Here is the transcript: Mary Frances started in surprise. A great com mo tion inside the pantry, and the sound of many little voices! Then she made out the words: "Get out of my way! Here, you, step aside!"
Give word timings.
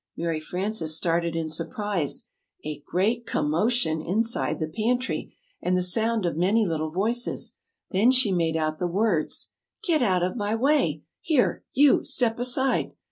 Mary 0.17 0.39
Frances 0.39 0.97
started 0.97 1.35
in 1.35 1.47
surprise. 1.47 2.25
A 2.65 2.81
great 2.87 3.27
com 3.27 3.51
mo 3.51 3.69
tion 3.69 4.01
inside 4.01 4.57
the 4.57 4.67
pantry, 4.67 5.35
and 5.61 5.77
the 5.77 5.83
sound 5.83 6.25
of 6.25 6.35
many 6.35 6.65
little 6.65 6.89
voices! 6.89 7.53
Then 7.91 8.09
she 8.09 8.31
made 8.31 8.55
out 8.57 8.79
the 8.79 8.87
words: 8.87 9.51
"Get 9.83 10.01
out 10.01 10.23
of 10.23 10.35
my 10.35 10.55
way! 10.55 11.03
Here, 11.21 11.63
you, 11.73 12.03
step 12.03 12.39
aside!" 12.39 12.93